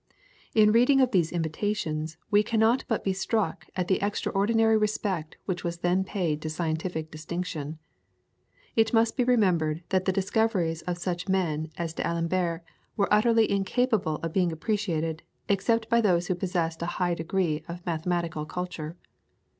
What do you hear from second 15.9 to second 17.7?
those who possessed a high degree